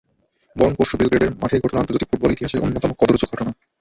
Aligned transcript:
বরং 0.55 0.73
পরশু 0.77 0.95
বেলগ্রেডের 0.97 1.31
মাঠেই 1.41 1.61
ঘটল 1.63 1.77
আন্তর্জাতিক 1.79 2.09
ফুটবল 2.09 2.31
ইতিহাসের 2.31 2.63
অন্যতম 2.65 2.91
কদর্য 2.99 3.23
ঘটনা। 3.31 3.51